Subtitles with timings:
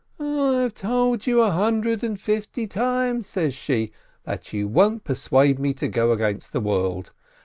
[0.19, 3.91] —"I've told you a hundred and fifty times," says she,
[4.23, 7.13] "that you won't persuade me to go against the world!